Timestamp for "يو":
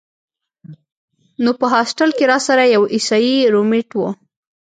2.75-2.83